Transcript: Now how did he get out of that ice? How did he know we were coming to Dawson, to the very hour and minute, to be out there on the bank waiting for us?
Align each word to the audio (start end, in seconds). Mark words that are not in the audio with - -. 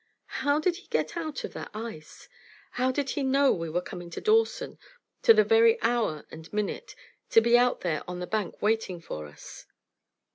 Now 0.29 0.33
how 0.41 0.59
did 0.59 0.77
he 0.77 0.87
get 0.87 1.15
out 1.15 1.43
of 1.43 1.53
that 1.53 1.69
ice? 1.75 2.27
How 2.71 2.91
did 2.91 3.11
he 3.11 3.21
know 3.21 3.51
we 3.53 3.69
were 3.69 3.83
coming 3.83 4.09
to 4.09 4.19
Dawson, 4.19 4.79
to 5.21 5.31
the 5.31 5.43
very 5.43 5.79
hour 5.83 6.25
and 6.31 6.51
minute, 6.51 6.95
to 7.29 7.39
be 7.39 7.55
out 7.55 7.81
there 7.81 8.01
on 8.07 8.17
the 8.19 8.25
bank 8.25 8.63
waiting 8.63 8.99
for 8.99 9.27
us? 9.27 9.67